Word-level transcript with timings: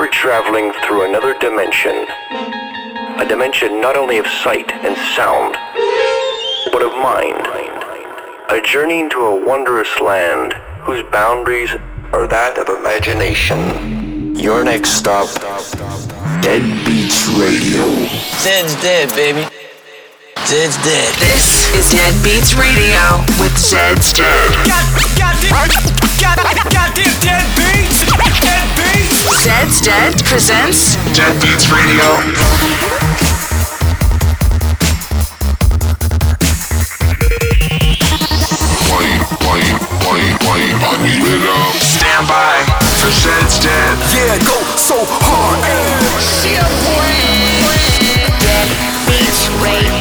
you're 0.00 0.08
traveling 0.08 0.72
through 0.86 1.06
another 1.06 1.38
dimension. 1.40 2.06
A 3.20 3.26
dimension 3.28 3.82
not 3.82 3.98
only 3.98 4.16
of 4.16 4.26
sight 4.26 4.72
and 4.72 4.96
sound, 5.14 5.56
but 6.72 6.80
of 6.80 6.92
mind. 6.92 7.46
A 8.48 8.62
journey 8.62 9.00
into 9.00 9.18
a 9.18 9.46
wondrous 9.46 10.00
land 10.00 10.54
whose 10.84 11.02
boundaries 11.10 11.72
are 12.14 12.26
that 12.26 12.56
of 12.56 12.70
imagination. 12.78 14.34
Your 14.34 14.64
next 14.64 14.92
stop, 14.92 15.28
Dead 16.40 16.62
Beats 16.86 17.28
Radio. 17.36 17.84
Zed's 18.40 18.80
dead, 18.80 19.10
baby. 19.10 19.59
Zed's 20.50 20.82
dead. 20.82 21.14
This 21.22 21.70
is 21.78 21.92
Dead 21.92 22.10
Beats 22.24 22.58
Radio 22.58 23.22
with 23.38 23.56
Zed's 23.56 24.12
Dead. 24.12 24.50
God, 24.66 24.82
goddamn, 25.14 25.54
God, 26.18 26.42
goddamn 26.74 27.14
Dead 27.22 27.46
Beats. 27.54 28.02
Dead 28.42 28.66
Beats. 28.74 29.30
Zed's 29.46 29.80
Dead 29.80 30.10
presents 30.26 30.96
Dead 31.14 31.38
Beats 31.38 31.70
Radio. 31.70 32.02
Wait, 38.90 39.22
wait, 39.46 39.74
wait, 40.02 40.34
wait, 40.50 40.74
I 40.82 40.98
need 40.98 41.30
it 41.30 41.46
up. 41.46 41.78
Stand 41.78 42.26
by 42.26 42.58
for 42.98 43.10
Zed's 43.14 43.62
Dead. 43.62 43.94
Yeah, 44.18 44.34
go 44.42 44.58
so 44.74 44.98
hard. 45.06 45.62
Shit, 46.18 46.58
Welcome 47.62 48.02
To 48.02 48.18
Dead 48.42 48.66
Beats 49.06 49.46
Radio. 49.62 49.99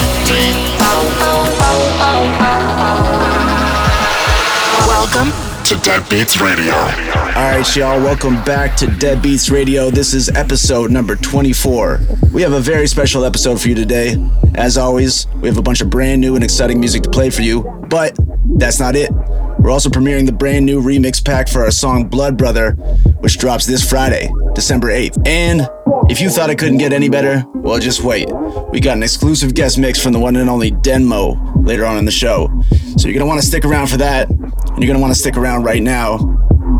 All 7.36 7.52
right, 7.52 7.76
y'all, 7.76 8.00
welcome 8.00 8.36
back 8.44 8.76
to 8.78 8.88
Dead 8.88 9.22
Beats 9.22 9.50
Radio. 9.50 9.90
This 9.90 10.14
is 10.14 10.30
episode 10.30 10.92
number 10.92 11.16
24. 11.16 12.00
We 12.32 12.44
have 12.44 12.54
a 12.54 12.60
very 12.60 12.88
special 12.88 13.26
episode 13.26 13.60
for 13.60 13.70
you 13.70 13.76
today. 13.76 14.18
As 14.56 14.78
always, 14.78 15.26
we 15.38 15.48
have 15.48 15.58
a 15.58 15.64
bunch 15.64 15.82
of 15.82 15.90
brand 15.90 16.22
new 16.22 16.36
and 16.36 16.44
exciting 16.44 16.80
music 16.80 17.02
to 17.04 17.10
play 17.10 17.30
for 17.30 17.42
you, 17.42 17.64
but 17.90 18.16
that's 18.58 18.80
not 18.80 18.96
it. 18.96 19.12
We're 19.60 19.72
also 19.72 19.90
premiering 19.90 20.26
the 20.26 20.32
brand 20.32 20.66
new 20.66 20.82
remix 20.82 21.24
pack 21.24 21.48
for 21.48 21.64
our 21.64 21.72
song 21.72 22.08
Blood 22.08 22.38
Brother, 22.38 22.74
which 23.20 23.38
drops 23.38 23.66
this 23.66 23.88
Friday, 23.88 24.30
December 24.54 24.90
8th. 24.90 25.28
And 25.28 25.68
if 26.10 26.20
you 26.20 26.30
thought 26.30 26.50
it 26.50 26.58
couldn't 26.58 26.80
get 26.80 26.94
any 26.94 27.10
better, 27.10 27.44
well, 27.56 27.80
just 27.80 28.04
wait. 28.04 28.28
We 28.72 28.80
got 28.80 28.98
an 28.98 29.04
exclusive 29.04 29.54
guest 29.54 29.78
mix 29.78 30.02
from 30.02 30.14
the 30.14 30.20
one 30.20 30.36
and 30.36 30.50
only 30.50 30.72
Denmo 30.72 31.66
later 31.66 31.86
on 31.86 31.98
in 31.98 32.06
the 32.06 32.12
show. 32.12 32.50
So 32.98 33.08
you're 33.08 33.14
gonna 33.14 33.26
wanna 33.26 33.42
stick 33.42 33.66
around 33.66 33.88
for 33.88 33.98
that, 33.98 34.30
and 34.30 34.84
you're 34.84 34.88
gonna 34.88 35.00
wanna 35.00 35.16
stick 35.16 35.38
around 35.38 35.64
right 35.64 35.82
now 35.82 36.18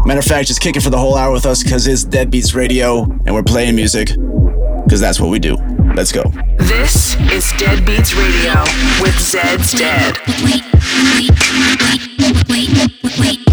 Matter 0.06 0.20
of 0.20 0.26
fact, 0.26 0.48
just 0.48 0.62
kick 0.62 0.76
it 0.76 0.82
for 0.82 0.90
the 0.90 0.98
whole 0.98 1.16
hour 1.16 1.32
with 1.32 1.46
us 1.46 1.62
because 1.62 1.86
it's 1.86 2.04
Dead 2.04 2.32
Beats 2.32 2.54
Radio 2.54 3.04
and 3.26 3.36
we're 3.36 3.44
playing 3.44 3.76
music 3.76 4.08
because 4.84 5.00
that's 5.00 5.20
what 5.20 5.30
we 5.30 5.40
do. 5.40 5.56
Let's 5.94 6.12
go. 6.12 6.24
This 6.58 7.16
is 7.32 7.52
Dead 7.58 7.86
Beats 7.86 8.16
Radio 8.16 8.62
with 9.02 9.20
Zed's 9.20 9.74
Dead. 9.74 10.18
Big 13.18 13.49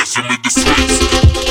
and 0.00 0.30
then 0.30 1.47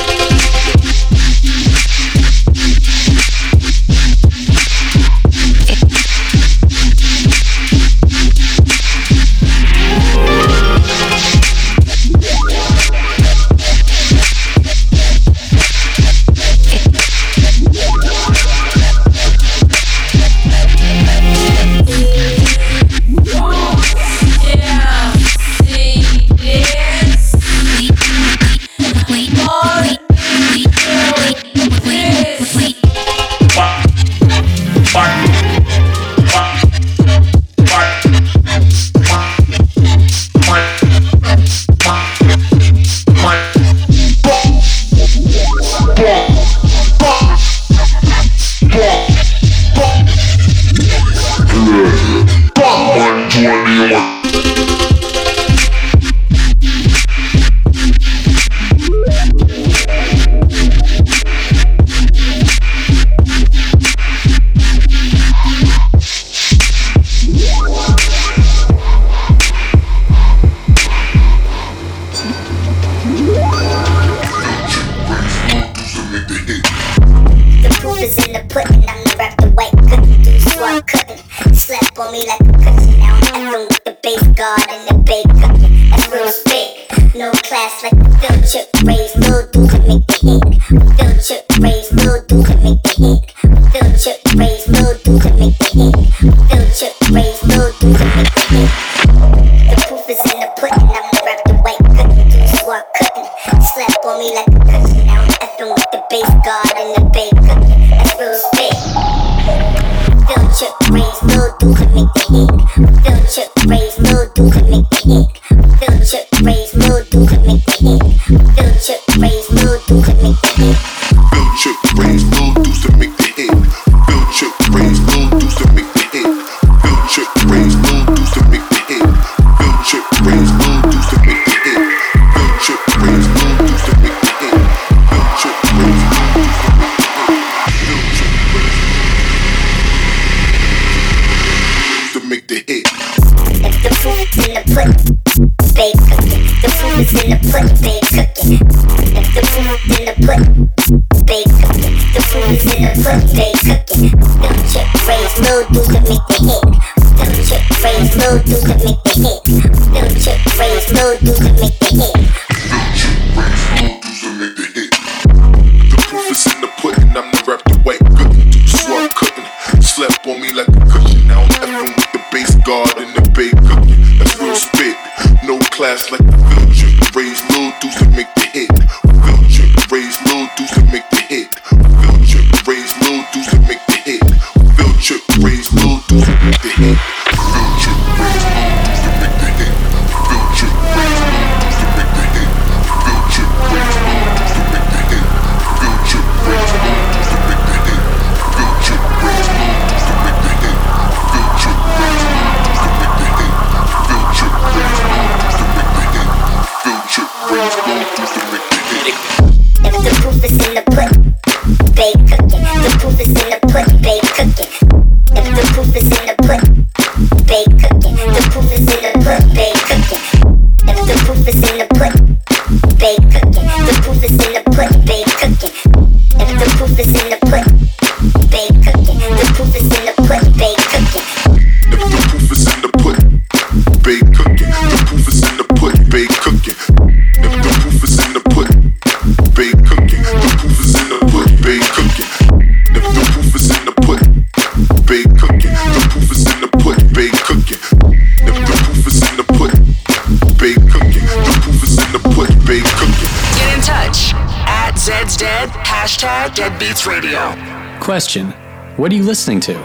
Hashtag 256.08 256.56
Deadbeats 256.56 257.04
Radio. 257.06 257.52
Question 258.00 258.52
What 258.96 259.12
are 259.12 259.14
you 259.14 259.22
listening 259.22 259.60
to? 259.68 259.76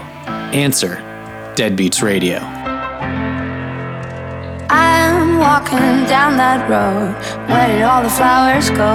Answer 0.56 0.96
Deadbeats 1.54 2.02
Radio. 2.02 2.38
I'm 4.70 5.36
walking 5.38 6.08
down 6.08 6.38
that 6.38 6.64
road. 6.64 7.12
Where 7.50 7.68
did 7.68 7.82
all 7.82 8.02
the 8.02 8.08
flowers 8.08 8.70
go? 8.70 8.94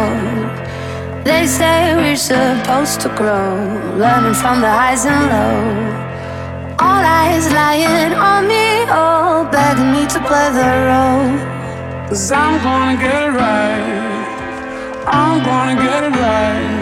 They 1.23 1.45
say 1.45 1.93
we're 1.97 2.15
supposed 2.15 2.99
to 3.01 3.09
grow, 3.09 3.61
learning 3.95 4.33
from 4.33 4.61
the 4.61 4.71
highs 4.79 5.05
and 5.05 5.21
lows. 5.29 6.81
All 6.81 7.03
eyes 7.21 7.45
lying 7.53 8.13
on 8.17 8.47
me, 8.47 8.89
all 8.89 9.45
begging 9.45 9.91
me 9.91 10.07
to 10.07 10.19
play 10.25 10.49
the 10.49 10.71
role. 10.89 12.09
Cause 12.09 12.31
I'm 12.31 12.57
gonna 12.63 12.99
get 12.99 13.21
it 13.21 13.33
right. 13.37 15.05
I'm 15.05 15.45
gonna 15.45 15.75
get 15.79 16.03
it 16.05 16.15
right. 16.17 16.78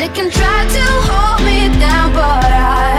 They 0.00 0.08
can 0.08 0.30
try 0.30 0.66
to 0.66 0.84
hold 1.08 1.44
me 1.44 1.68
down, 1.78 2.14
but 2.14 2.42
I 2.42 2.89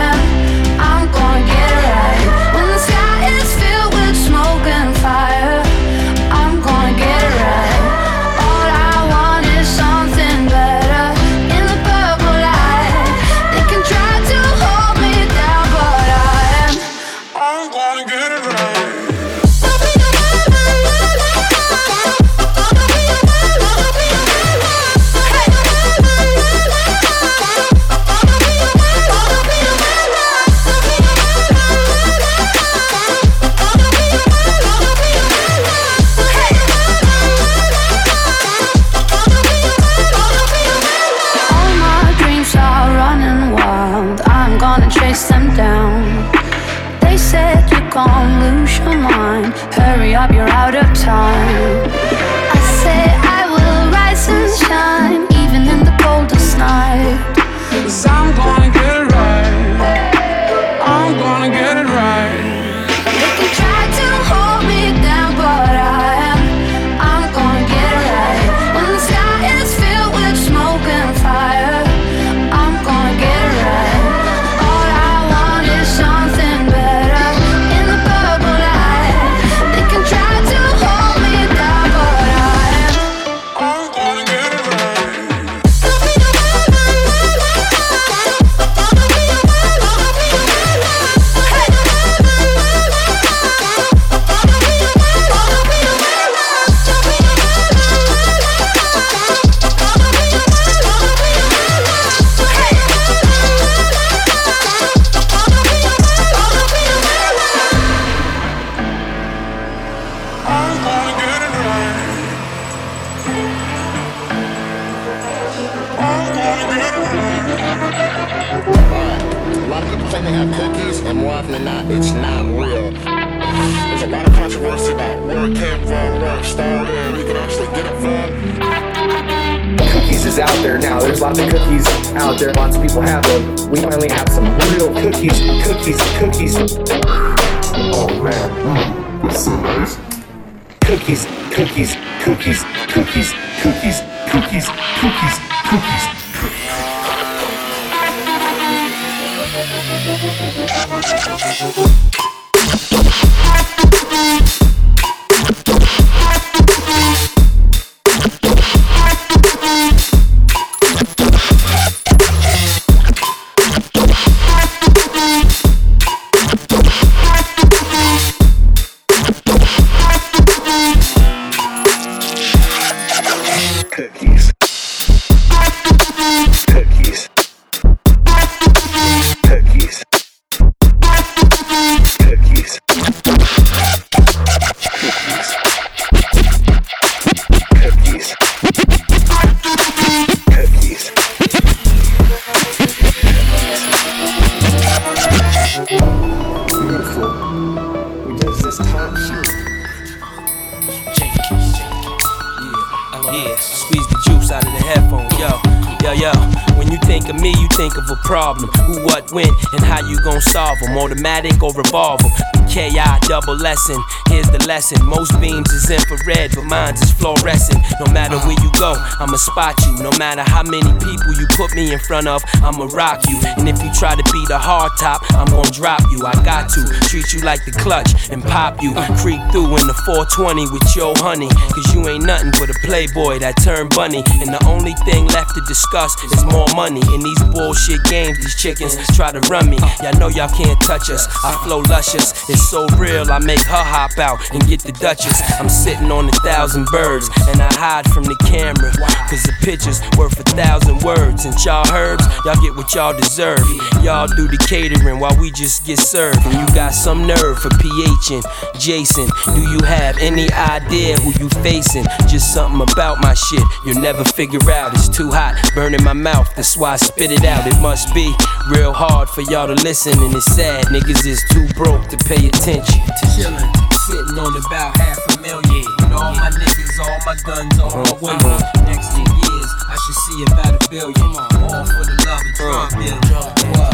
Yeah, 203.24 203.54
squeeze 203.56 204.06
the 204.08 204.18
juice 204.26 204.50
out 204.50 204.66
of 204.66 204.72
the 204.72 204.82
headphone, 204.82 205.30
yo. 205.38 205.54
Yo, 206.02 206.10
yo, 206.18 206.32
when 206.74 206.90
you 206.90 206.98
think 207.06 207.28
of 207.28 207.38
me, 207.38 207.54
you 207.54 207.68
think 207.78 207.96
of 207.96 208.10
a 208.10 208.16
problem. 208.26 208.68
Who, 208.90 209.04
what, 209.04 209.30
when, 209.30 209.46
and 209.46 209.84
how 209.84 210.02
you 210.02 210.18
gon' 210.24 210.40
solve 210.40 210.76
them. 210.82 210.98
Automatic 210.98 211.62
or 211.62 211.72
revolver. 211.72 212.28
KI 212.66 212.98
double 213.28 213.54
lesson. 213.54 214.02
Here's 214.32 214.48
the 214.48 214.64
lesson. 214.66 214.96
Most 215.04 215.38
beams 215.44 215.68
is 215.76 215.90
infrared, 215.90 216.56
but 216.56 216.64
mine's 216.64 217.02
is 217.02 217.12
fluorescent. 217.12 217.84
No 218.00 218.10
matter 218.16 218.40
where 218.48 218.56
you 218.64 218.72
go, 218.80 218.96
I'ma 219.20 219.36
spot 219.36 219.76
you. 219.84 220.00
No 220.00 220.08
matter 220.16 220.40
how 220.40 220.62
many 220.64 220.88
people 221.04 221.36
you 221.36 221.44
put 221.52 221.76
me 221.76 221.92
in 221.92 222.00
front 222.00 222.26
of, 222.26 222.40
I'ma 222.64 222.88
rock 222.96 223.20
you. 223.28 223.36
And 223.60 223.68
if 223.68 223.76
you 223.84 223.92
try 223.92 224.16
to 224.16 224.24
be 224.32 224.40
the 224.48 224.56
hard 224.56 224.92
top, 224.98 225.20
I'm 225.36 225.52
gonna 225.52 225.68
drop 225.70 226.00
you. 226.08 226.24
I 226.24 226.32
got 226.48 226.72
to 226.72 226.80
treat 227.12 227.34
you 227.34 227.44
like 227.44 227.60
the 227.66 227.72
clutch 227.72 228.32
and 228.32 228.42
pop 228.42 228.80
you. 228.80 228.96
Creep 229.20 229.44
through 229.52 229.76
in 229.76 229.84
the 229.84 229.96
420 230.08 230.64
with 230.72 230.96
your 230.96 231.12
honey. 231.20 231.52
Cause 231.76 231.92
you 231.92 232.08
ain't 232.08 232.24
nothing 232.24 232.56
but 232.56 232.72
a 232.72 232.76
playboy 232.88 233.36
that 233.44 233.60
turned 233.60 233.92
bunny. 233.92 234.24
And 234.40 234.48
the 234.48 234.64
only 234.64 234.96
thing 235.04 235.28
left 235.28 235.52
to 235.56 235.62
discuss 235.68 236.16
is 236.24 236.40
more 236.48 236.72
money. 236.72 237.04
In 237.12 237.20
these 237.20 237.42
bullshit 237.52 238.00
games, 238.08 238.40
these 238.40 238.56
chickens 238.56 238.96
try 239.12 239.28
to 239.28 239.44
run 239.52 239.68
me. 239.68 239.76
Y'all 240.00 240.16
know 240.16 240.32
y'all 240.32 240.48
can't 240.48 240.80
touch 240.80 241.10
us. 241.10 241.28
I 241.44 241.52
flow 241.68 241.84
luscious. 241.84 242.32
It's 242.48 242.64
so 242.72 242.88
real, 242.96 243.30
I 243.30 243.38
make 243.38 243.60
her 243.68 243.84
hop 243.84 244.16
out 244.22 244.38
and 244.54 244.62
get 244.68 244.80
the 244.80 244.92
Duchess. 244.92 245.42
I'm 245.58 245.68
sitting 245.68 246.10
on 246.12 246.28
a 246.28 246.36
thousand 246.46 246.86
birds 246.86 247.28
and 247.50 247.60
I 247.60 247.68
hide 247.74 248.06
from 248.14 248.24
the 248.24 248.38
camera. 248.46 248.94
Cause 249.28 249.42
the 249.42 249.54
picture's 249.60 250.00
worth 250.16 250.38
a 250.38 250.46
thousand 250.54 251.02
words. 251.02 251.44
And 251.44 251.54
y'all 251.64 251.84
herbs, 251.90 252.24
y'all 252.46 252.60
get 252.62 252.76
what 252.76 252.94
y'all 252.94 253.12
deserve. 253.12 253.66
Y'all 254.06 254.28
do 254.28 254.46
the 254.46 254.62
catering 254.70 255.18
while 255.18 255.36
we 255.40 255.50
just 255.50 255.84
get 255.84 255.98
served. 255.98 256.38
And 256.46 256.54
you 256.54 256.66
got 256.74 256.94
some 256.94 257.26
nerve 257.26 257.58
for 257.58 257.70
PH 257.82 258.26
and 258.30 258.44
Jason. 258.78 259.26
Do 259.54 259.60
you 259.60 259.82
have 259.82 260.16
any 260.18 260.46
idea 260.52 261.18
who 261.18 261.34
you 261.42 261.50
facing? 261.66 262.04
Just 262.30 262.54
something 262.54 262.80
about 262.80 263.20
my 263.20 263.34
shit 263.34 263.64
you'll 263.84 264.00
never 264.00 264.24
figure 264.24 264.62
out. 264.70 264.94
It's 264.94 265.08
too 265.08 265.30
hot, 265.30 265.58
burning 265.74 266.02
my 266.02 266.12
mouth, 266.12 266.54
that's 266.54 266.76
why 266.76 266.92
I 266.92 266.96
spit 266.96 267.32
it 267.32 267.44
out. 267.44 267.66
It 267.66 267.80
must 267.80 268.14
be 268.14 268.32
real 268.70 268.92
hard 268.92 269.28
for 269.28 269.42
y'all 269.42 269.66
to 269.66 269.74
listen, 269.82 270.18
and 270.18 270.34
it's 270.34 270.46
sad. 270.54 270.84
Niggas 270.86 271.26
is 271.26 271.42
too 271.50 271.66
broke 271.74 272.06
to 272.08 272.16
pay 272.16 272.46
attention. 272.48 273.00
Chillin', 273.34 273.91
sitting 274.06 274.38
on 274.38 274.50
about 274.56 274.96
half 274.98 275.18
a 275.30 275.40
million. 275.40 275.86
And 276.02 276.12
all 276.14 276.34
my 276.34 276.50
niggas, 276.50 276.98
all 276.98 277.18
my 277.26 277.36
guns, 277.46 277.78
all 277.78 278.02
my 278.02 278.14
women. 278.18 278.58
Next 278.82 279.14
two 279.14 279.22
years, 279.22 279.68
I 279.86 279.96
should 280.02 280.18
see 280.26 280.38
about 280.50 280.74
a 280.74 280.90
billion. 280.90 281.30
All 281.62 281.86
for 281.86 282.02
the 282.02 282.16
love 282.26 282.42
of 282.42 282.54
drug 282.58 282.90
billion. 282.98 283.20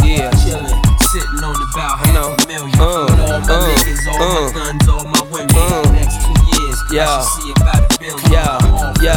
Yeah, 0.01 0.33
chillin', 0.41 0.81
sitting 1.13 1.45
on 1.45 1.57
about 1.73 1.99
half 2.09 2.17
a 2.17 2.49
million. 2.49 2.73
And 2.73 3.21
all 3.21 3.41
my 3.41 3.57
niggas, 3.69 4.09
all 4.09 4.19
my 4.19 4.53
guns, 4.53 4.89
all 4.89 5.05
my 5.05 5.23
women. 5.29 5.93
Next 5.93 6.17
two 6.25 6.37
years, 6.57 6.79
I 6.89 7.05
should 7.05 7.43
see 7.43 7.51
about 7.53 7.85
a 7.85 7.99
billion. 7.99 8.58
Yo, 9.09 9.17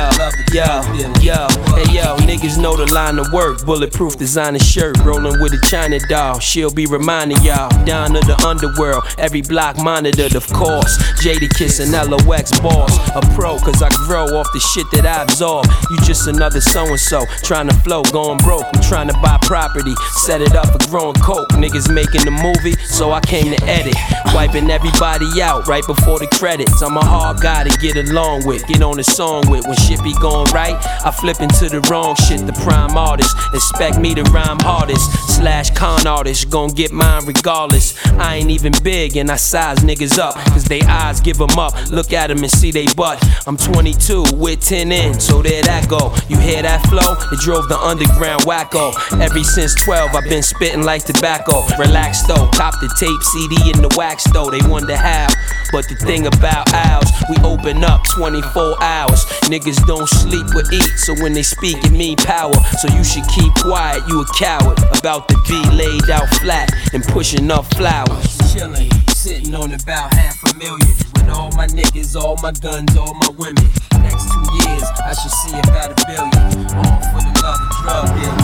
yo, 0.54 0.82
yo, 1.20 1.48
hey 1.76 1.92
yo, 1.92 2.16
niggas 2.24 2.58
know 2.58 2.78
the 2.78 2.90
line 2.94 3.20
of 3.20 3.28
work. 3.34 3.66
Bulletproof 3.66 4.18
designer 4.18 4.58
shirt, 4.58 4.98
rolling 5.00 5.38
with 5.42 5.52
a 5.52 5.60
China 5.68 6.00
doll. 6.08 6.40
She'll 6.40 6.74
be 6.74 6.86
reminding 6.86 7.42
y'all 7.42 7.70
down 7.84 8.14
to 8.14 8.22
the 8.22 8.42
underworld. 8.48 9.04
Every 9.18 9.42
block 9.42 9.76
monitored, 9.84 10.36
of 10.36 10.48
course. 10.48 10.98
Jadakiss 11.20 11.82
and 11.84 11.92
LOX 11.92 12.58
boss. 12.62 12.96
A 13.16 13.22
pro, 13.36 13.60
cause 13.60 13.82
I 13.82 13.90
grow 14.08 14.28
off 14.40 14.48
the 14.54 14.60
shit 14.60 14.88
that 14.94 15.06
I 15.06 15.24
absorb. 15.24 15.68
You 15.90 15.98
just 16.06 16.26
another 16.28 16.62
so 16.62 16.86
and 16.86 17.00
so, 17.00 17.26
trying 17.44 17.68
to 17.68 17.76
flow, 17.84 18.04
going 18.04 18.38
broke. 18.38 18.66
I'm 18.74 18.82
trying 18.82 19.10
to 19.10 19.18
buy 19.20 19.40
property, 19.42 19.94
set 20.24 20.42
it 20.42 20.56
up 20.56 20.68
for 20.72 20.90
growing 20.90 21.16
coke. 21.16 21.50
Niggas 21.60 21.94
making 21.94 22.24
the 22.24 22.32
movie, 22.32 22.80
so 22.86 23.12
I 23.12 23.20
came 23.20 23.54
to 23.54 23.64
edit. 23.66 23.96
Wiping 24.34 24.72
everybody 24.72 25.42
out 25.42 25.68
right 25.68 25.86
before 25.86 26.20
the 26.20 26.28
credits. 26.28 26.82
I'm 26.82 26.96
a 26.96 27.04
hard 27.04 27.42
guy 27.42 27.66
to 27.66 27.78
get 27.80 27.98
along 27.98 28.46
with, 28.46 28.66
get 28.68 28.82
on 28.82 28.96
the 28.96 29.04
song 29.04 29.50
with. 29.50 29.68
When 29.68 29.76
shit 29.82 30.04
be 30.04 30.14
going 30.16 30.46
right, 30.54 30.76
I 31.06 31.12
flip 31.12 31.42
into 31.42 31.70
the 31.70 31.82
wrong 31.90 32.16
shit. 32.16 32.46
The 32.46 32.54
prime 32.54 32.96
artist 32.98 33.36
expect 33.54 34.00
me 34.00 34.16
to 34.16 34.24
rhyme 34.24 34.60
hardest. 34.62 35.10
Slash 35.36 35.72
con 35.72 36.06
artist, 36.06 36.50
gon' 36.50 36.70
get 36.70 36.92
mine 36.92 37.26
regardless. 37.26 37.96
I 38.20 38.36
ain't 38.38 38.50
even 38.50 38.74
big 38.84 39.18
and 39.18 39.30
I 39.32 39.36
size 39.38 39.80
niggas 39.80 40.18
up, 40.18 40.36
cause 40.54 40.66
they 40.66 40.82
eyes 40.82 41.20
give 41.22 41.38
them 41.38 41.58
up. 41.58 41.74
Look 41.90 42.14
at 42.14 42.28
them 42.28 42.40
and 42.40 42.52
see 42.52 42.72
they 42.72 42.86
butt. 42.96 43.24
I'm 43.48 43.58
22 43.58 44.24
with 44.34 44.62
10 44.62 44.92
in, 44.92 45.20
so 45.20 45.42
there 45.42 45.64
that 45.64 45.90
go. 45.90 46.14
You 46.30 46.38
hear 46.38 46.62
that 46.62 46.86
flow? 46.88 47.16
It 47.32 47.40
drove 47.40 47.68
the 47.70 47.78
underground 47.80 48.44
wacko. 48.44 48.94
Every 49.20 49.44
since 49.44 49.76
12, 49.84 50.16
I've 50.16 50.30
been 50.30 50.44
spitting 50.44 50.84
like 50.84 51.06
tobacco. 51.06 51.66
Relax 51.78 52.24
though, 52.28 52.48
cop 52.54 52.80
the 52.80 52.90
tape 53.00 53.22
CD 53.24 53.72
in 53.72 53.82
the 53.82 53.94
wax 53.98 54.24
though. 54.32 54.50
They 54.50 54.62
wonder 54.68 54.96
how. 54.96 55.28
But 55.72 55.88
the 55.88 55.96
thing 55.96 56.28
about 56.28 56.74
ours, 56.74 57.10
we 57.30 57.38
open 57.44 57.84
up 57.84 58.04
24 58.04 58.84
hours. 58.84 59.24
Niggas 59.48 59.61
don't 59.62 60.08
sleep 60.10 60.48
or 60.56 60.64
eat, 60.74 60.98
so 60.98 61.14
when 61.22 61.34
they 61.34 61.44
speak, 61.44 61.78
it 61.84 61.92
mean 61.92 62.18
power. 62.18 62.54
So 62.80 62.88
you 62.96 63.04
should 63.04 63.28
keep 63.28 63.54
quiet, 63.56 64.02
you 64.08 64.22
a 64.22 64.26
coward. 64.38 64.80
About 64.98 65.28
to 65.30 65.38
be 65.48 65.62
laid 65.76 66.10
out 66.10 66.28
flat 66.42 66.74
and 66.94 67.04
pushing 67.04 67.52
up 67.52 67.66
flowers. 67.76 68.26
Chillin', 68.50 68.92
sitting 69.12 69.54
on 69.54 69.74
about 69.74 70.14
half 70.14 70.42
a 70.50 70.58
million. 70.58 70.80
With 71.14 71.30
all 71.30 71.52
my 71.52 71.68
niggas, 71.68 72.20
all 72.20 72.38
my 72.42 72.52
guns, 72.52 72.98
all 72.98 73.14
my 73.14 73.30
women. 73.38 73.64
Next 74.02 74.32
two 74.32 74.46
years, 74.66 74.84
I 75.06 75.14
should 75.14 75.32
see 75.32 75.60
about 75.60 75.92
a 75.92 76.06
billion. 76.08 76.66
All 76.76 77.02
for 77.12 77.22
the 77.22 77.34
love 77.44 77.62
of 77.62 77.72
drug 77.82 78.08
dealing. 78.18 78.38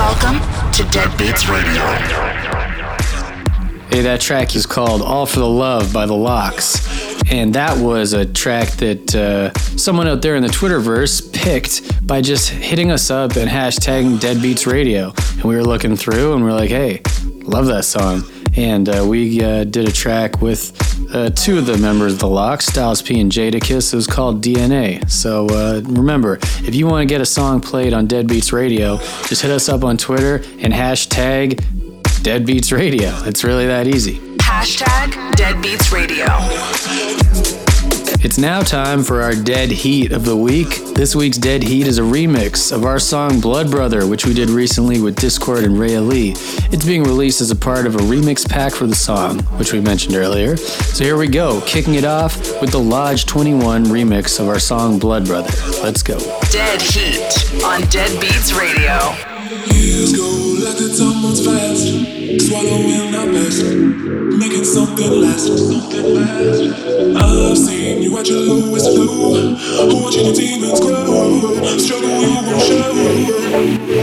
Welcome 0.00 0.38
to 0.72 0.82
Dead 0.90 1.10
Beats 1.18 1.46
Radio. 1.48 1.82
Hey, 3.90 4.02
that 4.02 4.20
track 4.20 4.54
is 4.56 4.66
called 4.66 5.02
All 5.02 5.26
for 5.26 5.40
the 5.40 5.48
Love 5.48 5.92
by 5.92 6.06
The 6.06 6.14
LOX. 6.14 7.09
And 7.30 7.54
that 7.54 7.78
was 7.78 8.12
a 8.12 8.26
track 8.26 8.70
that 8.78 9.14
uh, 9.14 9.52
someone 9.76 10.08
out 10.08 10.20
there 10.20 10.34
in 10.34 10.42
the 10.42 10.48
Twitterverse 10.48 11.32
picked 11.32 12.04
by 12.04 12.20
just 12.20 12.48
hitting 12.50 12.90
us 12.90 13.08
up 13.08 13.36
and 13.36 13.48
hashtagging 13.48 14.18
Deadbeats 14.18 14.70
Radio. 14.70 15.12
And 15.34 15.44
we 15.44 15.54
were 15.54 15.64
looking 15.64 15.94
through 15.94 16.34
and 16.34 16.44
we 16.44 16.50
are 16.50 16.54
like, 16.54 16.70
hey, 16.70 17.02
love 17.44 17.66
that 17.66 17.84
song. 17.84 18.24
And 18.56 18.88
uh, 18.88 19.06
we 19.08 19.42
uh, 19.44 19.62
did 19.62 19.88
a 19.88 19.92
track 19.92 20.42
with 20.42 20.76
uh, 21.14 21.30
two 21.30 21.58
of 21.58 21.66
the 21.66 21.78
members 21.78 22.14
of 22.14 22.18
The 22.18 22.28
LOX, 22.28 22.66
Styles 22.66 23.00
P 23.00 23.20
and 23.20 23.30
Jadakiss. 23.30 23.92
It 23.92 23.96
was 23.96 24.08
called 24.08 24.42
DNA. 24.42 25.08
So 25.08 25.46
uh, 25.50 25.82
remember, 25.84 26.38
if 26.42 26.74
you 26.74 26.88
want 26.88 27.08
to 27.08 27.12
get 27.12 27.20
a 27.20 27.26
song 27.26 27.60
played 27.60 27.92
on 27.92 28.08
Deadbeats 28.08 28.52
Radio, 28.52 28.96
just 29.28 29.42
hit 29.42 29.52
us 29.52 29.68
up 29.68 29.84
on 29.84 29.96
Twitter 29.96 30.36
and 30.58 30.72
hashtag 30.72 31.64
Deadbeats 32.22 32.70
Radio. 32.70 33.10
It's 33.24 33.44
really 33.44 33.66
that 33.66 33.86
easy. 33.86 34.18
Hashtag 34.40 35.12
Deadbeats 35.36 35.90
Radio. 35.90 36.26
It's 38.22 38.36
now 38.36 38.60
time 38.60 39.02
for 39.02 39.22
our 39.22 39.34
Dead 39.34 39.70
Heat 39.70 40.12
of 40.12 40.26
the 40.26 40.36
week. 40.36 40.68
This 40.94 41.16
week's 41.16 41.38
Dead 41.38 41.62
Heat 41.62 41.86
is 41.86 41.96
a 41.96 42.02
remix 42.02 42.70
of 42.72 42.84
our 42.84 42.98
song 42.98 43.40
Blood 43.40 43.70
Brother, 43.70 44.06
which 44.06 44.26
we 44.26 44.34
did 44.34 44.50
recently 44.50 45.00
with 45.00 45.16
Diskord 45.16 45.64
and 45.64 45.78
Ray 45.78 45.96
Ali. 45.96 46.32
It's 46.70 46.84
being 46.84 47.04
released 47.04 47.40
as 47.40 47.50
a 47.50 47.56
part 47.56 47.86
of 47.86 47.94
a 47.94 48.00
remix 48.00 48.46
pack 48.46 48.74
for 48.74 48.86
the 48.86 48.94
song, 48.94 49.38
which 49.56 49.72
we 49.72 49.80
mentioned 49.80 50.14
earlier. 50.14 50.58
So 50.58 51.04
here 51.04 51.16
we 51.16 51.26
go, 51.26 51.62
kicking 51.62 51.94
it 51.94 52.04
off 52.04 52.60
with 52.60 52.70
the 52.70 52.80
Lodge 52.80 53.24
21 53.24 53.86
remix 53.86 54.38
of 54.38 54.48
our 54.48 54.58
song 54.58 54.98
Blood 54.98 55.24
Brother. 55.24 55.50
Let's 55.82 56.02
go. 56.02 56.18
Dead 56.50 56.82
Heat 56.82 57.64
on 57.64 57.80
Dead 57.88 58.20
Beats 58.20 58.52
Radio. 58.52 59.29
Years 59.66 60.12
go 60.16 60.28
like 60.64 60.76
the 60.76 60.88
time 60.96 61.20
moves 61.22 61.44
fast. 61.44 61.86
Swallowing 62.48 63.14
our 63.14 63.26
best, 63.32 63.62
making 64.38 64.64
something 64.64 65.20
last. 65.20 65.46
Something 65.46 66.14
last. 66.14 66.60
I've 67.16 67.58
seen 67.58 68.02
you 68.02 68.18
at 68.18 68.26
your 68.28 68.40
lowest 68.40 68.86
low, 68.90 69.54
watching 70.02 70.24
your 70.26 70.34
demons 70.34 70.80
grow. 70.80 71.78
Struggle 71.78 72.20
you 72.20 72.34
won't 72.34 72.62
show. 72.62 73.99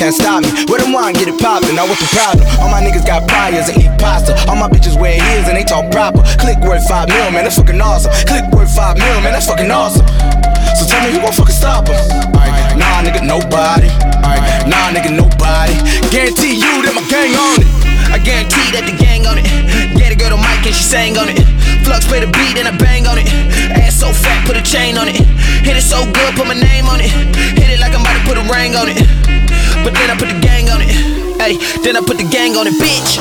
Can't 0.00 0.16
stop 0.16 0.40
me. 0.40 0.48
Where 0.64 0.80
them 0.80 0.96
wine, 0.96 1.12
get 1.12 1.28
it 1.28 1.36
poppin', 1.36 1.76
now 1.76 1.84
what 1.84 2.00
the 2.00 2.08
problem? 2.08 2.48
All 2.56 2.72
my 2.72 2.80
niggas 2.80 3.04
got 3.04 3.28
pliers 3.28 3.68
and 3.68 3.76
eat 3.84 3.92
pasta. 4.00 4.32
All 4.48 4.56
my 4.56 4.64
bitches 4.64 4.96
wear 4.96 5.12
heels 5.12 5.44
and 5.44 5.52
they 5.52 5.62
talk 5.62 5.92
proper. 5.92 6.24
Click 6.40 6.56
worth 6.64 6.88
five 6.88 7.12
mil, 7.12 7.28
man, 7.28 7.44
that's 7.44 7.60
fucking 7.60 7.76
awesome. 7.76 8.08
Click 8.24 8.48
worth 8.48 8.72
five 8.72 8.96
mil, 8.96 9.20
man, 9.20 9.36
that's 9.36 9.44
fucking 9.44 9.68
awesome. 9.68 10.08
So 10.80 10.88
tell 10.88 11.04
me 11.04 11.12
who 11.12 11.20
gon' 11.20 11.36
fucking 11.36 11.52
stop 11.52 11.84
them? 11.84 12.00
Nah, 12.80 13.04
nigga, 13.04 13.20
nobody. 13.20 13.92
Nah, 14.64 14.88
nigga, 14.88 15.12
nobody. 15.12 15.76
Guarantee 16.08 16.56
you 16.56 16.80
that 16.80 16.96
my 16.96 17.04
gang 17.12 17.36
on 17.36 17.60
it. 17.60 17.68
I 18.08 18.16
guarantee 18.24 18.72
that 18.72 18.88
the 18.88 18.96
gang 18.96 19.28
on 19.28 19.36
it. 19.36 19.44
Get 20.00 20.08
a 20.08 20.16
girl 20.16 20.32
to 20.32 20.40
mic 20.40 20.64
and 20.64 20.72
she 20.72 20.80
sang 20.80 21.20
on 21.20 21.28
it. 21.28 21.44
Flux 21.84 22.08
play 22.08 22.24
the 22.24 22.30
beat 22.32 22.56
and 22.56 22.64
I 22.64 22.72
bang 22.72 23.04
on 23.04 23.20
it. 23.20 23.28
Ass 23.76 24.00
so 24.00 24.08
fat, 24.16 24.48
put 24.48 24.56
a 24.56 24.64
chain 24.64 24.96
on 24.96 25.12
it. 25.12 25.20
Hit 25.60 25.76
it 25.76 25.84
so 25.84 26.08
good, 26.08 26.32
put 26.40 26.48
my 26.48 26.56
name 26.56 26.88
on 26.88 27.04
it. 27.04 27.12
Hit 27.60 27.68
it 27.68 27.80
like 27.84 27.92
I'm 27.92 28.00
about 28.00 28.16
to 28.16 28.24
put 28.24 28.40
a 28.40 28.44
ring 28.48 28.80
on 28.80 28.88
it. 28.88 29.39
But 29.84 29.94
then 29.94 30.10
I 30.10 30.16
put 30.18 30.28
the 30.28 30.40
gang 30.40 30.68
on 30.68 30.80
it. 30.82 30.90
Hey, 31.40 31.56
then 31.82 31.96
I 31.96 32.00
put 32.00 32.18
the 32.18 32.28
gang 32.28 32.56
on 32.56 32.66
it, 32.66 32.74
bitch. 32.74 33.18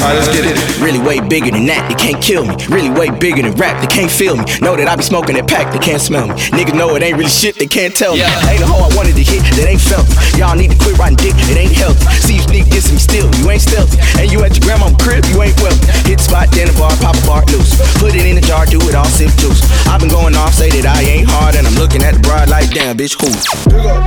Alright, 0.00 0.16
let's 0.16 0.28
get 0.34 0.46
it. 0.46 0.56
Really 0.80 1.02
way 1.02 1.20
bigger 1.20 1.50
than 1.50 1.66
that, 1.66 1.84
they 1.90 1.94
can't 1.94 2.22
kill 2.22 2.46
me. 2.46 2.56
Really 2.70 2.88
way 2.88 3.10
bigger 3.10 3.42
than 3.42 3.52
rap, 3.60 3.76
they 3.82 3.90
can't 3.90 4.10
feel 4.10 4.38
me. 4.38 4.46
Know 4.62 4.72
that 4.72 4.88
I 4.88 4.96
be 4.96 5.02
smoking 5.02 5.36
that 5.36 5.44
pack, 5.44 5.68
they 5.68 5.82
can't 5.82 6.00
smell 6.00 6.26
me. 6.30 6.34
Niggas 6.54 6.72
know 6.72 6.96
it 6.96 7.02
ain't 7.02 7.18
really 7.18 7.28
shit, 7.28 7.60
they 7.60 7.66
can't 7.66 7.92
tell 7.92 8.16
me. 8.16 8.24
Ain't 8.48 8.62
a 8.62 8.66
hoe 8.66 8.88
I 8.88 8.90
wanted 8.96 9.18
to 9.20 9.24
hit 9.26 9.44
that 9.58 9.68
ain't 9.68 9.82
felt 9.84 10.08
me. 10.08 10.16
Y'all 10.40 10.56
need 10.56 10.72
to 10.72 10.78
quit 10.80 10.96
riding 10.96 11.20
dick, 11.20 11.36
it 11.52 11.60
ain't 11.60 11.76
healthy. 11.76 12.00
See 12.24 12.40
you 12.40 12.44
sneak 12.46 12.72
this 12.72 12.88
me 12.88 12.96
still, 12.96 13.28
you 13.36 13.52
ain't 13.52 13.60
stealthy. 13.60 14.00
And 14.16 14.32
you 14.32 14.40
at 14.46 14.56
your 14.56 14.64
grandma's 14.64 14.96
crib, 15.02 15.28
you 15.28 15.44
ain't 15.44 15.58
wealthy. 15.60 16.07
Hit 16.28 16.36
spot, 16.36 16.48
then 16.52 16.68
a 16.68 16.72
bar, 16.76 16.92
pop 17.00 17.16
a 17.16 17.26
bar 17.26 17.42
loose. 17.48 17.72
Put 17.98 18.14
it 18.14 18.26
in 18.26 18.36
the 18.36 18.42
jar, 18.44 18.66
do 18.66 18.76
it 18.88 18.94
all, 18.94 19.04
sip 19.06 19.30
juice. 19.40 19.64
I've 19.88 20.00
been 20.00 20.10
going 20.10 20.36
off, 20.36 20.52
say 20.52 20.68
that 20.68 20.84
I 20.84 21.00
ain't 21.02 21.28
hard, 21.28 21.56
and 21.56 21.66
I'm 21.66 21.74
looking 21.74 22.02
at 22.02 22.14
the 22.14 22.20
broad 22.20 22.48
like, 22.50 22.70
damn, 22.70 22.96
bitch, 22.96 23.16
who? 23.16 23.32
Big 23.72 23.86
up. 23.86 24.02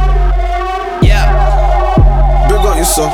Yeah. 1.01 1.33
Big 2.47 2.61
up 2.61 2.77
yourself. 2.77 3.13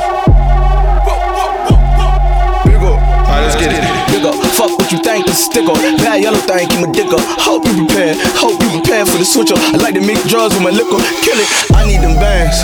Big 2.68 2.82
up. 2.84 3.00
Alright, 3.00 3.48
let's 3.48 3.56
get 3.56 3.72
it. 3.72 3.80
Big 4.12 4.24
up, 4.24 4.36
fuck 4.52 4.76
what 4.76 4.92
you 4.92 5.00
think, 5.00 5.26
it's 5.28 5.44
stick 5.44 5.64
up. 5.68 5.76
Bad 6.04 6.20
yellow 6.22 6.40
thing, 6.44 6.68
keep 6.68 6.80
my 6.80 6.92
dick 6.92 7.08
up. 7.08 7.24
Hope 7.40 7.64
you 7.64 7.86
prepared, 7.86 8.16
hope 8.36 8.60
you 8.60 8.68
prepared 8.80 9.08
for 9.08 9.16
the 9.16 9.24
switch 9.24 9.52
up. 9.52 9.58
I 9.72 9.78
like 9.78 9.94
to 9.94 10.04
mix 10.04 10.28
drugs 10.28 10.54
with 10.54 10.64
my 10.64 10.70
liquor, 10.70 11.00
kill 11.24 11.38
it. 11.38 11.48
I 11.72 11.86
need 11.86 12.00
them 12.04 12.16
bands, 12.20 12.60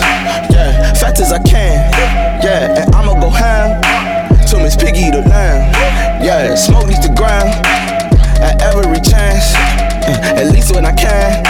yeah, 0.53 0.93
fast 0.93 1.21
as 1.21 1.31
I 1.31 1.39
can, 1.39 1.89
yeah, 2.43 2.83
and 2.83 2.95
I'ma 2.95 3.19
go 3.19 3.29
ham 3.29 4.14
to 4.55 4.63
Miss 4.63 4.75
Piggy 4.75 5.11
the 5.11 5.21
lamb. 5.27 5.71
Yeah, 6.23 6.55
smoke 6.55 6.87
needs 6.87 6.99
to 6.99 7.13
grind 7.13 7.49
at 8.39 8.61
every 8.61 8.99
chance. 9.01 9.53
Mm, 10.05 10.39
at 10.39 10.53
least 10.53 10.73
when 10.73 10.85
I 10.85 10.93
can, 10.93 11.43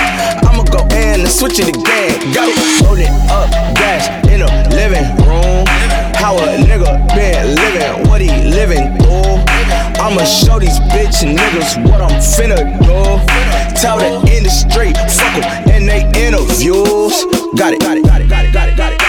I'ma 0.46 0.63
go 0.63 0.82
in 0.96 1.22
and 1.22 1.30
switch 1.30 1.60
it 1.60 1.70
again. 1.70 2.13
Go 2.34 2.46
load 2.86 3.00
it 3.00 3.12
up, 3.30 3.50
dash 3.76 4.10
in 4.30 4.41
the 4.41 4.50
living 4.74 5.06
room. 5.26 5.65
How 6.15 6.38
a 6.38 6.58
nigga 6.58 7.06
been 7.13 7.56
living? 7.56 8.10
What 8.10 8.22
he 8.22 8.30
living 8.50 8.98
through? 8.98 9.44
I'ma 10.02 10.24
show 10.26 10.60
these 10.60 10.80
bitch 10.91 11.22
niggas 11.26 11.78
what 11.89 12.02
I'm 12.02 12.18
finna 12.20 12.63
do. 12.82 13.02
Tell 13.80 13.98
the 13.98 14.12
industry, 14.32 14.94
fuck 14.94 15.36
'em 15.36 15.70
and 15.70 15.89
they 15.89 16.02
interviews. 16.18 17.26
Got 17.56 17.74
it, 17.74 17.82
got 17.82 17.98
it, 17.98 18.06
got 18.06 18.22
it, 18.22 18.30
got 18.30 18.46
it, 18.46 18.54
got 18.54 18.70
it, 18.70 18.78
got 18.78 18.94
it. 18.94 19.05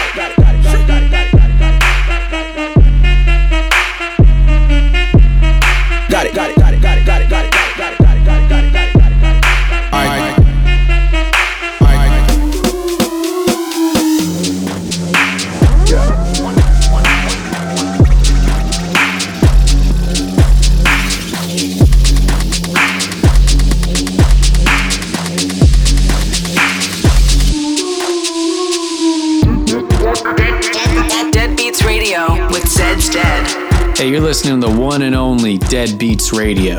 You're 34.16 34.24
listening 34.24 34.58
to 34.58 34.66
the 34.66 34.80
one 34.80 35.02
and 35.02 35.14
only 35.14 35.58
Dead 35.58 35.98
Beats 35.98 36.32
Radio. 36.32 36.76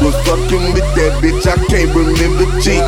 Was 0.00 0.16
fucking 0.24 0.72
with 0.72 0.88
that 0.96 1.12
bitch, 1.20 1.46
I 1.46 1.56
can't 1.66 1.94
remember 1.94 2.46
G. 2.62 2.78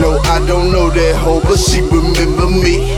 No, 0.00 0.18
I 0.24 0.44
don't 0.48 0.72
know 0.72 0.90
that 0.90 1.14
hoe, 1.14 1.42
but 1.42 1.58
she 1.58 1.80
remember 1.82 2.48
me. 2.48 2.90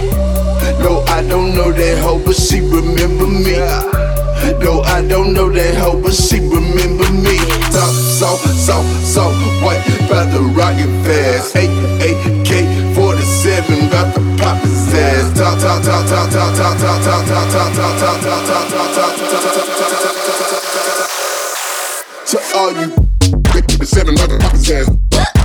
No, 0.82 1.02
I 1.06 1.22
don't 1.28 1.54
know 1.54 1.70
that 1.70 1.98
hoe, 1.98 2.24
but 2.24 2.34
she 2.34 2.60
remember 2.60 3.26
me. 3.26 3.58
No, 4.64 4.80
I 4.80 5.06
don't 5.06 5.34
know 5.34 5.50
that 5.50 5.74
hoe, 5.76 6.00
but 6.00 6.14
she 6.14 6.40
remember 6.40 7.12
me. 7.12 7.36
Top 7.68 7.92
so, 7.92 8.36
so, 8.36 8.82
so 9.04 9.39
about 10.20 10.36
to 10.36 10.42
rocket 10.48 10.90
fast. 11.04 11.56
Eight, 11.56 11.70
eight, 12.02 12.46
K, 12.46 12.94
47, 12.94 13.88
about 13.88 14.14
to 14.14 14.20
pop 14.36 14.60
his 14.62 14.94
ass. 14.94 15.38
Top, 15.38 15.58
top, 15.58 15.82
top, 15.82 16.06
top, 16.06 16.30
top, 16.30 16.54
top, 16.54 16.76
top, 16.78 16.98
top, 16.98 17.10
top, 17.10 17.30
top, 17.30 17.50
top, 17.50 17.70
top, 17.70 17.80
top, 17.80 17.90
top, 17.90 18.30
top, 18.30 18.50
top, 18.50 18.68
top, 18.68 18.94
top, 18.94 19.12
to 22.26 22.38
all 22.56 22.72
you 22.72 22.88
the 23.78 23.86
seven 23.86 24.18
other 24.20 24.38
pockets 24.38 24.70
ass. 24.70 25.39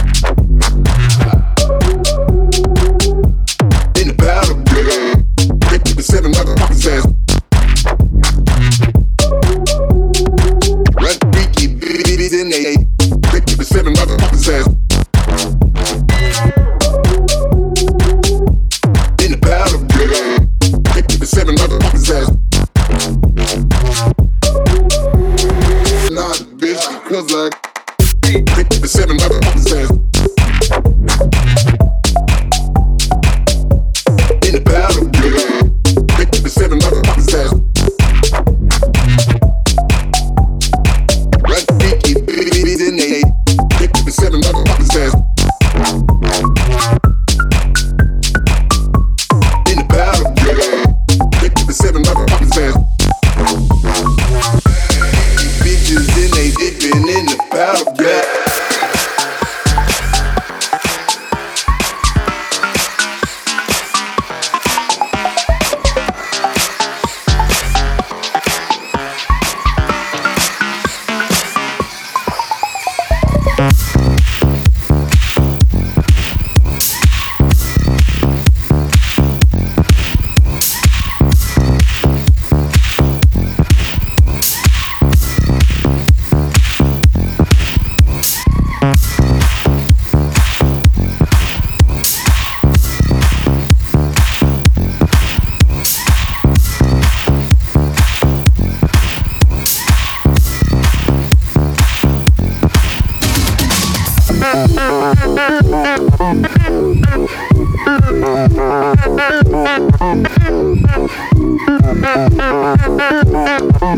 A 113.82 113.96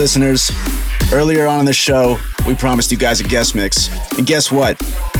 listeners, 0.00 0.50
earlier 1.12 1.46
on 1.46 1.60
in 1.60 1.66
the 1.66 1.74
show, 1.74 2.18
we 2.46 2.54
promised 2.54 2.90
you 2.90 2.96
guys 2.96 3.20
a 3.20 3.24
guest 3.24 3.54
mix. 3.54 3.90
And 4.16 4.26
guess 4.26 4.50
what? 4.50 4.78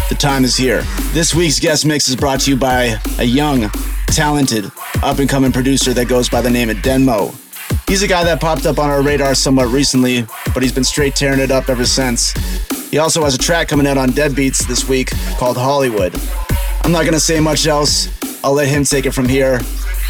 The 0.08 0.16
time 0.18 0.42
is 0.42 0.56
here. 0.56 0.84
This 1.12 1.34
week's 1.34 1.60
guest 1.60 1.84
mix 1.84 2.08
is 2.08 2.16
brought 2.16 2.40
to 2.40 2.50
you 2.50 2.56
by 2.56 2.98
a 3.18 3.24
young, 3.24 3.68
talented, 4.06 4.72
up 5.02 5.18
and 5.18 5.28
coming 5.28 5.52
producer 5.52 5.92
that 5.92 6.08
goes 6.08 6.30
by 6.30 6.40
the 6.40 6.48
name 6.48 6.70
of 6.70 6.78
Denmo. 6.78 7.36
He's 7.90 8.02
a 8.02 8.08
guy 8.08 8.24
that 8.24 8.40
popped 8.40 8.64
up 8.64 8.78
on 8.78 8.88
our 8.88 9.02
radar 9.02 9.34
somewhat 9.34 9.68
recently, 9.68 10.24
but 10.54 10.62
he's 10.62 10.72
been 10.72 10.82
straight 10.82 11.14
tearing 11.14 11.40
it 11.40 11.50
up 11.50 11.68
ever 11.68 11.84
since. 11.84 12.32
He 12.88 12.96
also 12.96 13.22
has 13.22 13.34
a 13.34 13.38
track 13.38 13.68
coming 13.68 13.86
out 13.86 13.98
on 13.98 14.08
Deadbeats 14.08 14.66
this 14.66 14.88
week 14.88 15.10
called 15.36 15.58
Hollywood. 15.58 16.14
I'm 16.84 16.90
not 16.90 17.04
gonna 17.04 17.20
say 17.20 17.38
much 17.38 17.66
else, 17.66 18.08
I'll 18.42 18.54
let 18.54 18.68
him 18.68 18.84
take 18.84 19.04
it 19.04 19.10
from 19.10 19.28
here. 19.28 19.58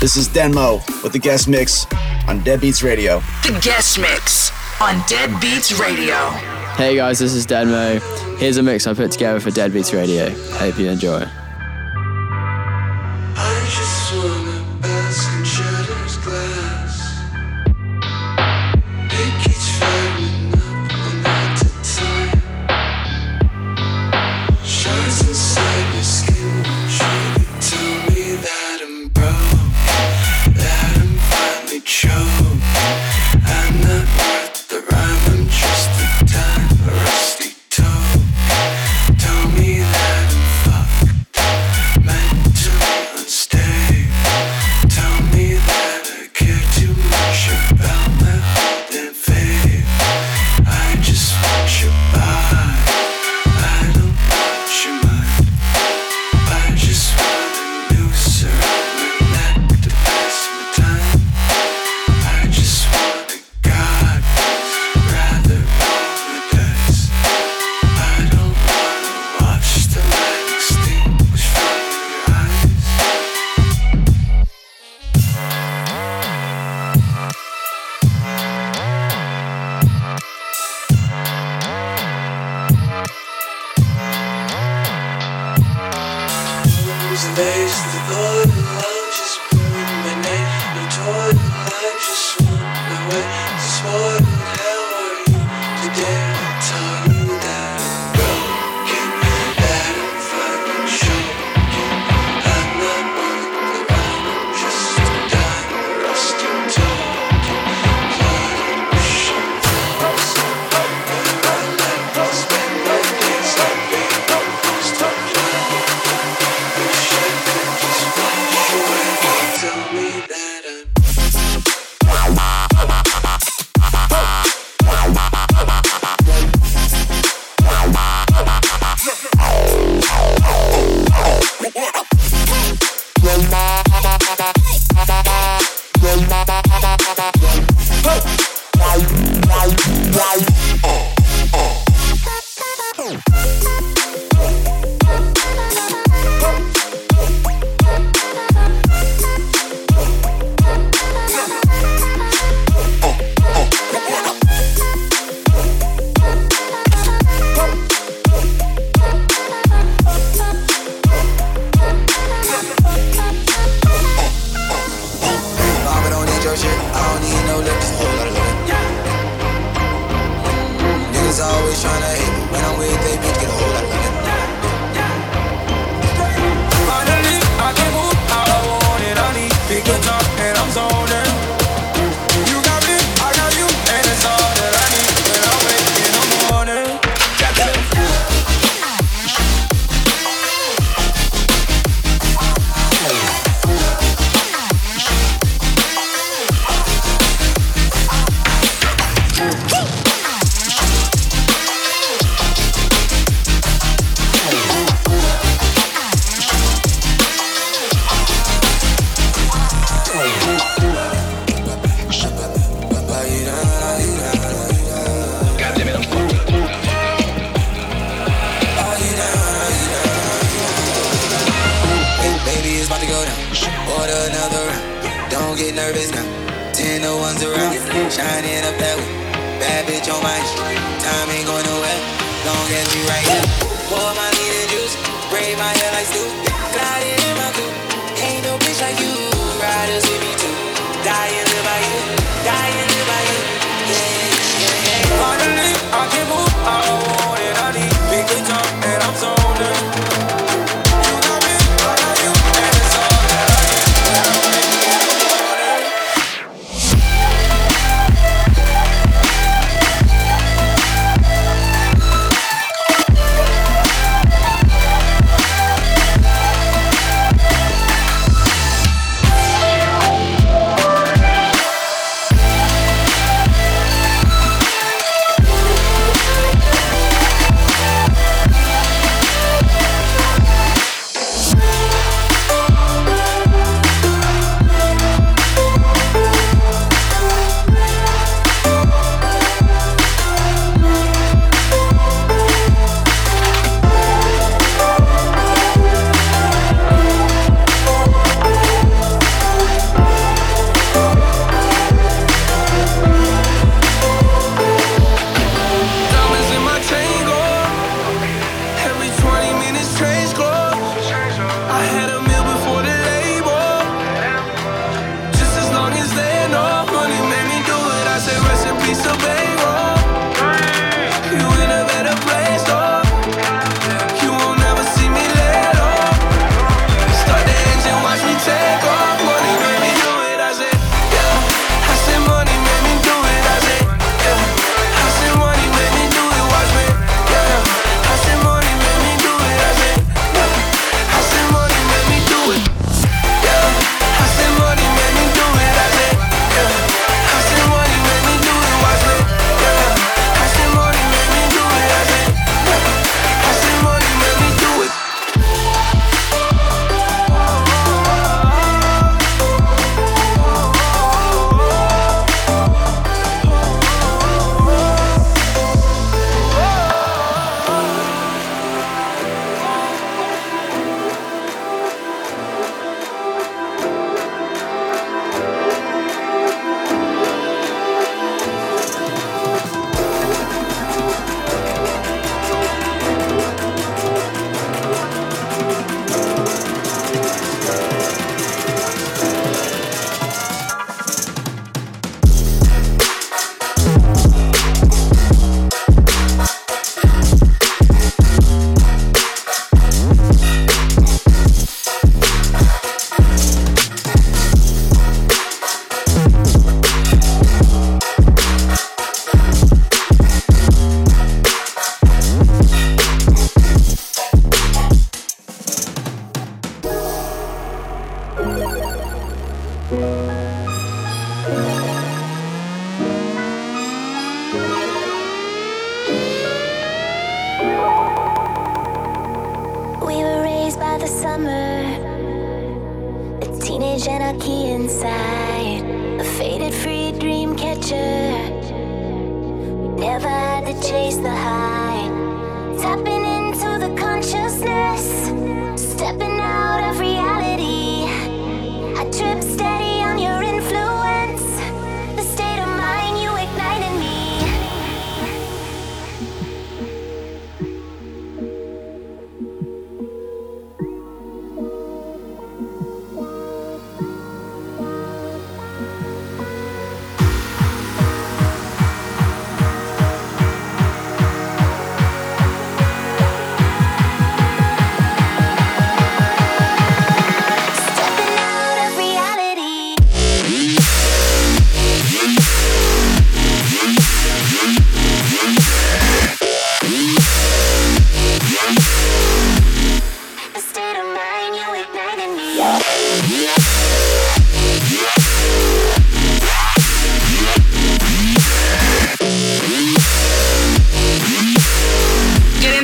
This 0.00 0.14
is 0.16 0.28
Denmo 0.28 1.02
with 1.02 1.12
the 1.12 1.18
guest 1.18 1.48
mix 1.48 1.86
on 2.28 2.40
Deadbeats 2.42 2.84
Radio. 2.84 3.18
The 3.42 3.58
guest 3.60 3.98
mix 3.98 4.59
on 4.80 5.02
Dead 5.06 5.38
Beats 5.40 5.78
Radio. 5.78 6.14
Hey 6.76 6.96
guys, 6.96 7.18
this 7.18 7.34
is 7.34 7.46
Denmo. 7.46 8.00
Here's 8.38 8.56
a 8.56 8.62
mix 8.62 8.86
I 8.86 8.94
put 8.94 9.10
together 9.10 9.38
for 9.38 9.50
Dead 9.50 9.72
Beats 9.72 9.92
Radio. 9.92 10.30
Hope 10.54 10.78
you 10.78 10.88
enjoy. 10.88 11.28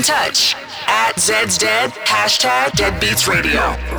Touch 0.07 0.55
at 0.87 1.19
Zed's 1.19 1.59
Dead, 1.59 1.91
hashtag 1.91 2.71
Deadbeats 2.77 3.27
Radio. 3.27 3.96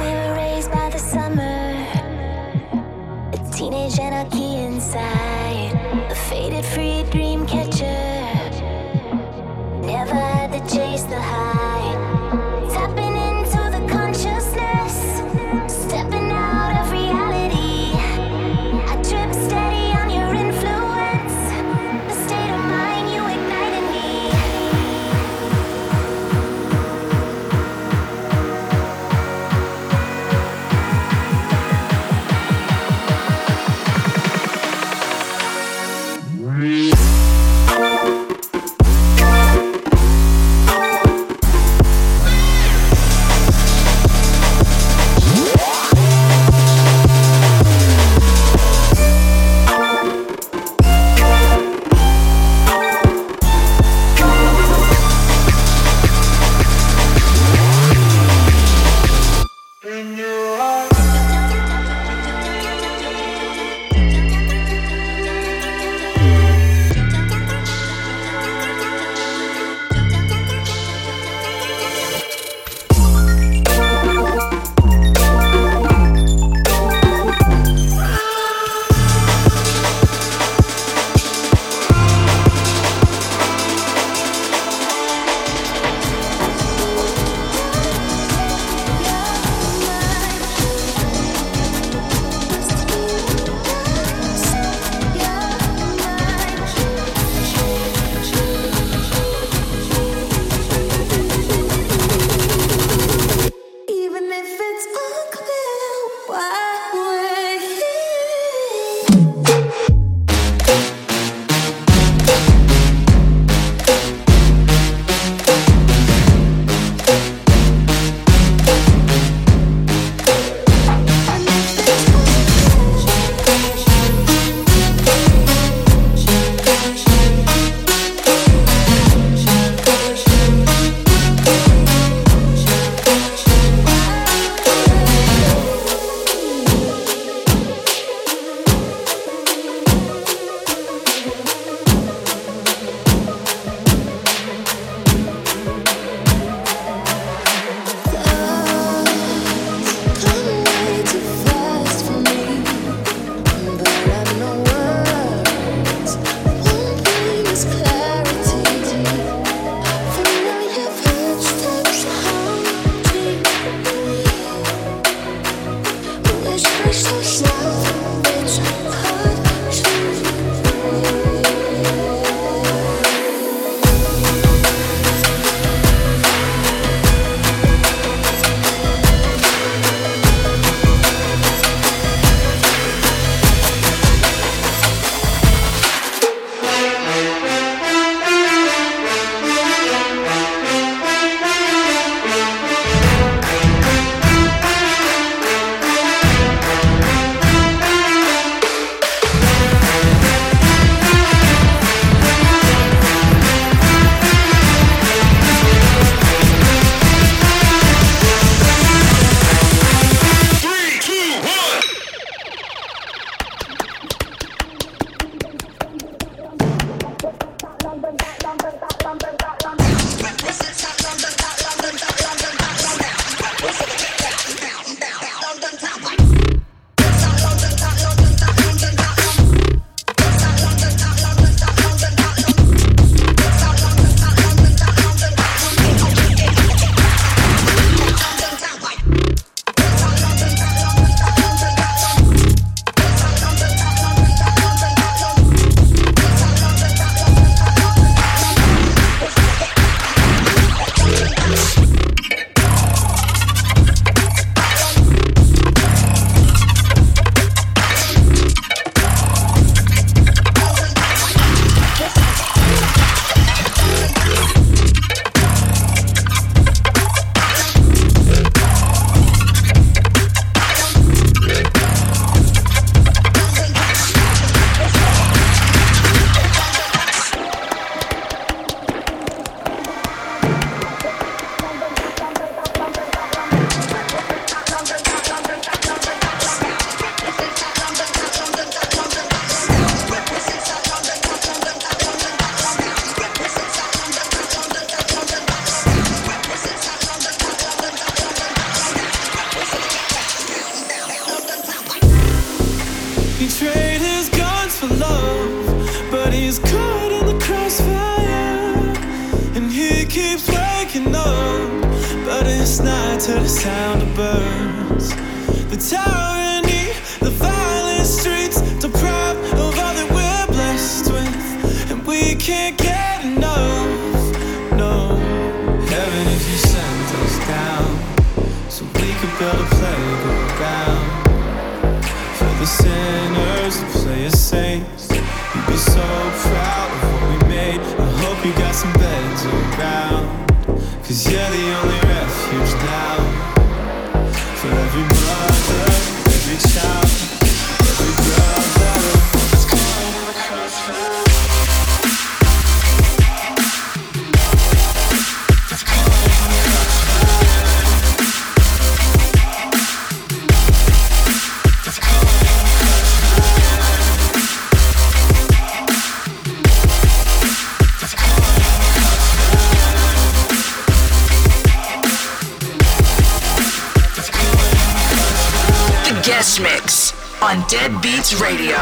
on 377.47 377.65
Dead 377.69 378.01
Beats 378.01 378.41
Radio. 378.41 378.75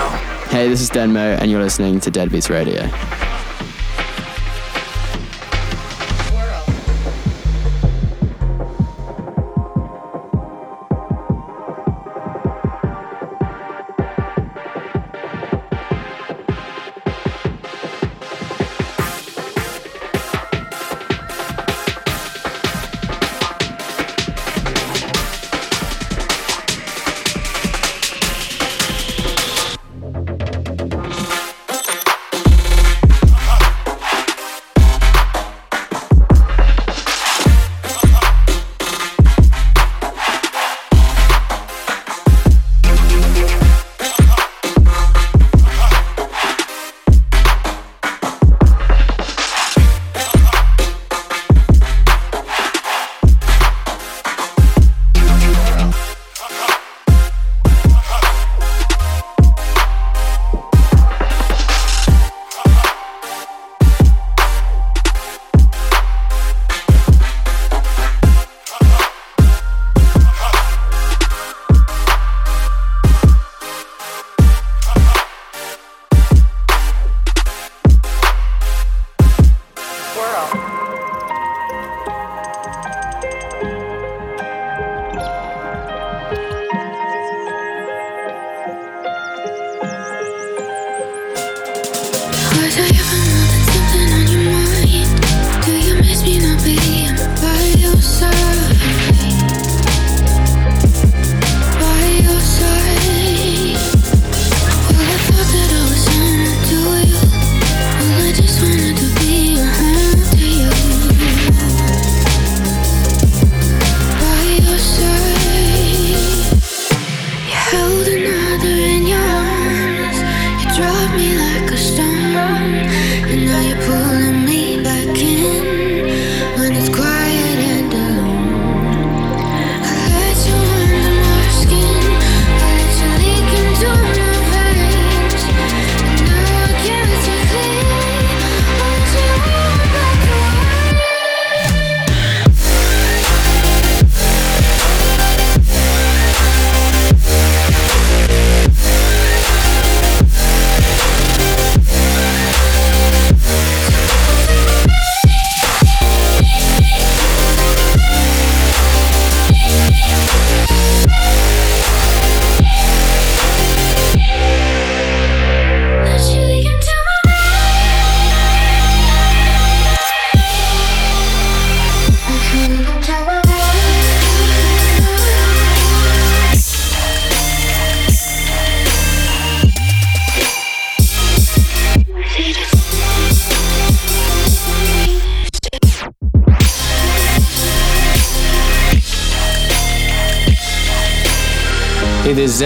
Hey, 0.50 0.68
this 0.68 0.82
is 0.82 0.90
Denmo, 0.90 1.38
and 1.40 1.52
you're 1.52 1.62
listening 1.62 2.00
to 2.00 2.10
Dead 2.10 2.32
Beats 2.32 2.50
Radio. 2.50 2.90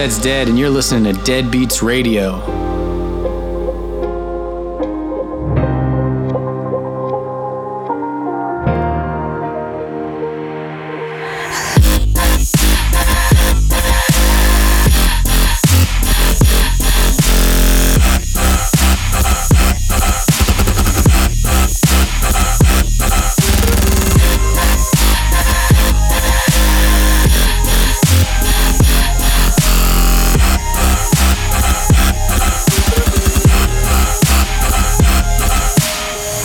Zed's 0.00 0.18
Dead, 0.18 0.48
and 0.48 0.58
you're 0.58 0.70
listening 0.70 1.12
to 1.12 1.24
Dead 1.24 1.50
Beats 1.50 1.82
Radio. 1.82 2.69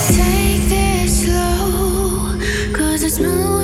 Take 0.08 0.70
this 0.70 1.26
slow, 1.26 2.38
cause 2.74 3.04
it's 3.04 3.20
moving. 3.20 3.55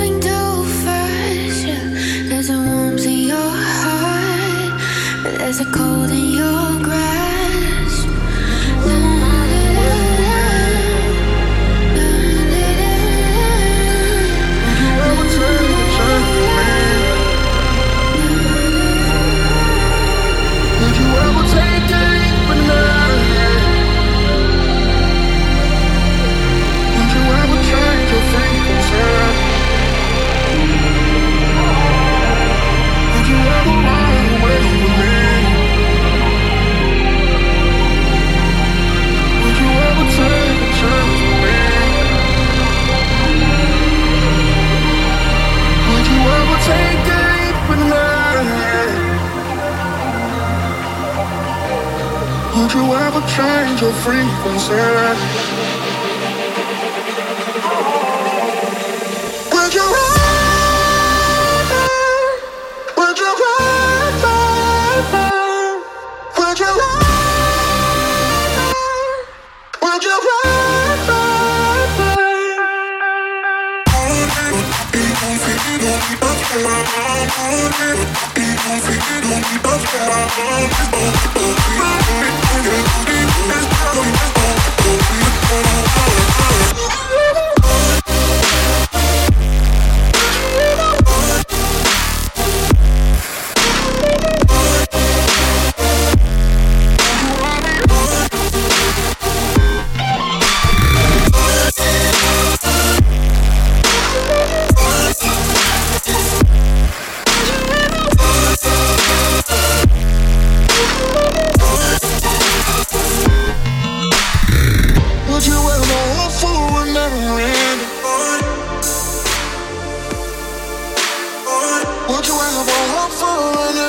Your 53.81 53.91
frequency. 53.93 55.40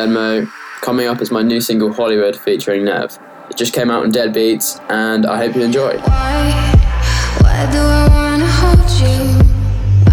Denmo. 0.00 0.50
Coming 0.80 1.08
up 1.08 1.20
is 1.20 1.30
my 1.30 1.42
new 1.42 1.60
single 1.60 1.92
Hollywood 1.92 2.34
featuring 2.34 2.86
Nev. 2.86 3.18
It 3.50 3.58
just 3.58 3.74
came 3.74 3.90
out 3.90 4.02
on 4.02 4.10
Dead 4.10 4.32
Beats, 4.32 4.80
and 4.88 5.26
I 5.26 5.36
hope 5.36 5.54
you 5.54 5.62
enjoy. 5.62 5.98
Why 5.98 7.68
do 7.70 7.78
I 7.78 8.08
wanna 8.08 8.46
hold 8.46 8.88
you? 9.02 9.18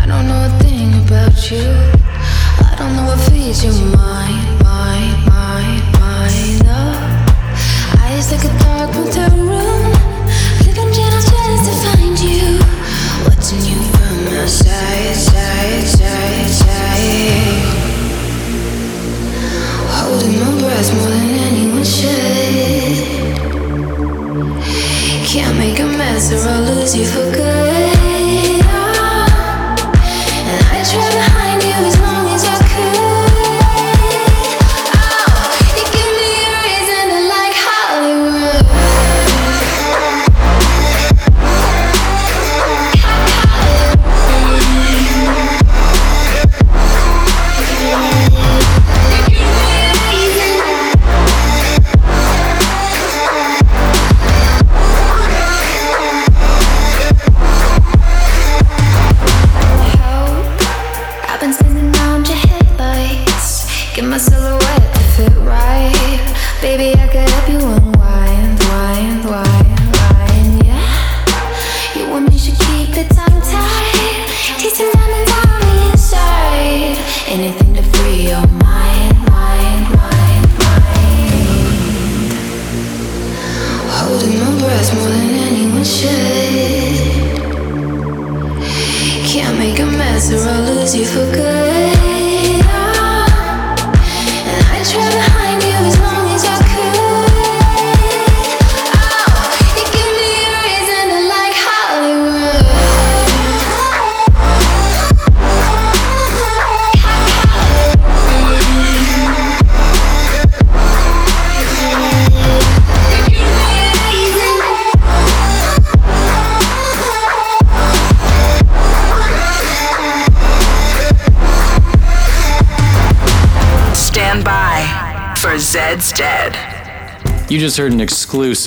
I 0.01 0.05
don't 0.05 0.27
know 0.27 0.41
a 0.43 0.51
thing 0.61 0.91
about 1.05 1.39
you. 1.49 1.67
I 2.67 2.75
don't 2.77 2.97
know 2.97 3.05
what 3.05 3.19
feeds 3.31 3.63
your 3.63 3.75
mind, 3.95 4.46
Can't 25.38 25.55
make 25.55 25.79
a 25.79 25.85
mess 25.85 26.31
or 26.31 26.49
I'll 26.49 26.63
lose 26.63 26.97
you 26.97 27.05
for 27.05 27.31
good. 27.31 27.66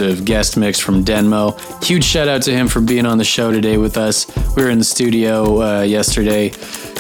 Exclusive 0.00 0.24
guest 0.24 0.56
mix 0.56 0.78
from 0.80 1.04
Denmo. 1.04 1.84
Huge 1.84 2.04
shout 2.04 2.26
out 2.26 2.40
to 2.44 2.52
him 2.52 2.68
for 2.68 2.80
being 2.80 3.04
on 3.04 3.18
the 3.18 3.24
show 3.24 3.52
today 3.52 3.76
with 3.76 3.98
us. 3.98 4.26
We 4.56 4.62
were 4.62 4.70
in 4.70 4.78
the 4.78 4.84
studio 4.84 5.60
uh, 5.60 5.82
yesterday, 5.82 6.48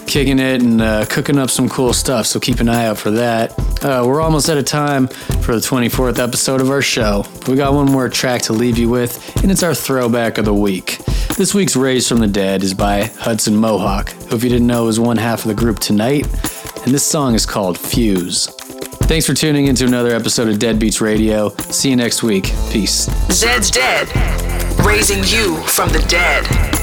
kicking 0.06 0.38
it 0.38 0.60
and 0.60 0.82
uh, 0.82 1.06
cooking 1.06 1.38
up 1.38 1.48
some 1.48 1.66
cool 1.70 1.94
stuff, 1.94 2.26
so 2.26 2.38
keep 2.38 2.60
an 2.60 2.68
eye 2.68 2.84
out 2.84 2.98
for 2.98 3.10
that. 3.12 3.58
Uh, 3.82 4.04
we're 4.06 4.20
almost 4.20 4.50
out 4.50 4.58
of 4.58 4.66
time 4.66 5.06
for 5.06 5.54
the 5.54 5.62
24th 5.62 6.18
episode 6.18 6.60
of 6.60 6.68
our 6.68 6.82
show. 6.82 7.24
We 7.48 7.56
got 7.56 7.72
one 7.72 7.90
more 7.90 8.10
track 8.10 8.42
to 8.42 8.52
leave 8.52 8.76
you 8.76 8.90
with, 8.90 9.34
and 9.42 9.50
it's 9.50 9.62
our 9.62 9.74
throwback 9.74 10.36
of 10.36 10.44
the 10.44 10.52
week. 10.52 10.98
This 11.38 11.54
week's 11.54 11.76
Raised 11.76 12.06
from 12.06 12.18
the 12.18 12.26
Dead 12.26 12.62
is 12.62 12.74
by 12.74 13.04
Hudson 13.04 13.56
Mohawke, 13.56 14.10
who, 14.10 14.36
if 14.36 14.44
you 14.44 14.50
didn't 14.50 14.66
know, 14.66 14.88
is 14.88 15.00
one 15.00 15.16
half 15.16 15.40
of 15.40 15.48
the 15.48 15.54
group 15.54 15.78
TNGHT, 15.78 16.84
and 16.84 16.92
this 16.92 17.06
song 17.06 17.34
is 17.34 17.46
called 17.46 17.78
Fuse. 17.78 18.59
Thanks 19.10 19.26
for 19.26 19.34
tuning 19.34 19.66
into 19.66 19.84
another 19.86 20.14
episode 20.14 20.46
of 20.46 20.60
Dead 20.60 20.78
Beats 20.78 21.00
Radio. 21.00 21.48
See 21.72 21.90
you 21.90 21.96
next 21.96 22.22
week. 22.22 22.44
Peace. 22.70 23.10
Zed's 23.32 23.68
Dead. 23.68 24.06
Raising 24.86 25.24
you 25.24 25.56
from 25.66 25.88
the 25.88 25.98
dead. 26.08 26.79